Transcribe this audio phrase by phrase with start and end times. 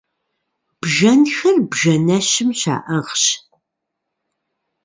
[0.81, 3.23] Бжэнхэр бжэнэщым щаӏыгъщ.